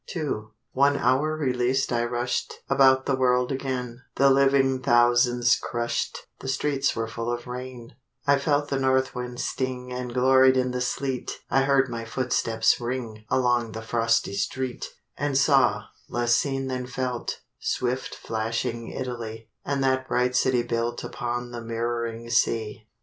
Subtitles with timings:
[0.15, 6.47] II One hour released I rusht About the world again; The living thousands crusht; The
[6.47, 10.81] streets were full of rain; I felt the north wind sting And glory'd in the
[10.81, 14.87] sleet; I heard my footsteps ring Along the frosty street;
[15.17, 21.61] And saw—less seen than felt— Swift flashing Italy, And that bright city built Upon the
[21.61, 22.87] mirroring Sea.